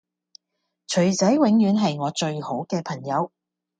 [0.87, 3.31] 鎚仔永遠係我最好嘅朋友